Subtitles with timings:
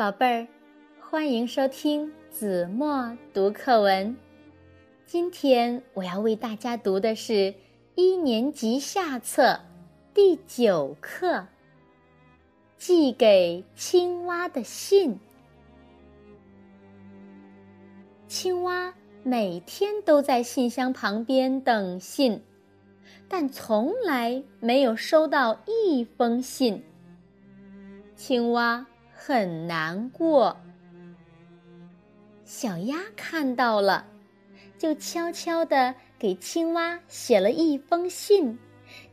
[0.00, 0.48] 宝贝儿，
[0.98, 4.16] 欢迎收听子墨读课文。
[5.04, 7.54] 今天我要为大家读的是
[7.96, 9.60] 一年级下册
[10.14, 11.26] 第九课
[12.78, 15.16] 《寄给青蛙的信》。
[18.26, 22.42] 青蛙每天都在信箱旁边等信，
[23.28, 26.82] 但从来没有收到一封信。
[28.16, 28.86] 青蛙。
[29.22, 30.56] 很难过。
[32.42, 34.06] 小鸭看到了，
[34.78, 38.58] 就悄悄地给青蛙写了一封信，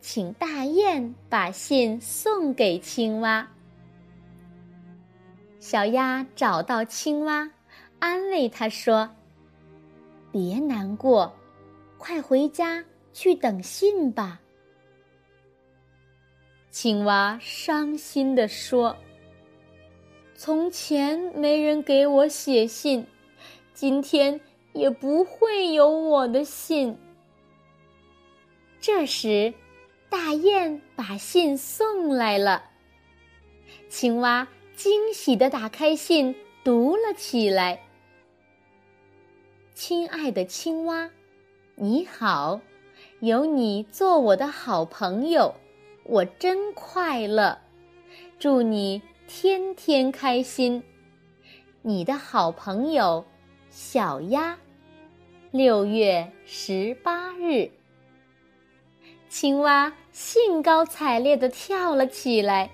[0.00, 3.48] 请大雁把信送给青蛙。
[5.58, 7.50] 小鸭找到青蛙，
[7.98, 9.10] 安慰它说
[10.30, 11.34] ：“别难过，
[11.98, 14.40] 快回家去等信吧。”
[16.70, 18.96] 青蛙伤心地说。
[20.38, 23.06] 从前没人给我写信，
[23.72, 24.38] 今天
[24.74, 26.98] 也不会有我的信。
[28.78, 29.54] 这时，
[30.10, 32.64] 大雁把信送来了。
[33.88, 37.80] 青蛙惊喜的打开信，读了起来
[39.72, 41.10] ：“亲爱的青蛙，
[41.76, 42.60] 你好，
[43.20, 45.54] 有你做我的好朋友，
[46.04, 47.58] 我真快乐。
[48.38, 50.80] 祝你。”天天开心，
[51.82, 53.24] 你的好朋友
[53.70, 54.56] 小鸭。
[55.50, 57.68] 六月十八日，
[59.28, 62.70] 青蛙兴高采烈地跳了起来。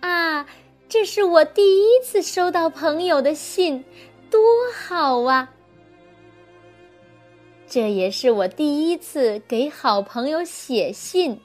[0.00, 0.46] 啊，
[0.88, 3.84] 这是我第一次收到朋友的信，
[4.30, 4.40] 多
[4.74, 5.52] 好啊！
[7.66, 11.38] 这也是我第一次给好朋友写信。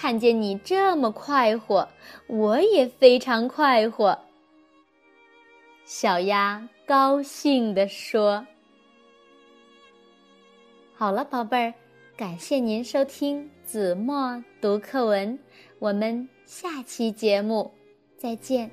[0.00, 1.88] 看见你这么快活，
[2.28, 4.16] 我也非常快活。
[5.84, 8.46] 小鸭高兴地说
[10.94, 11.74] ：“好了，宝贝儿，
[12.16, 15.36] 感谢您收听子墨读课文，
[15.80, 17.74] 我们下期节目
[18.16, 18.70] 再见。”